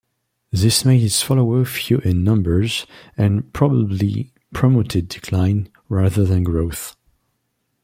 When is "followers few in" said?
1.21-2.23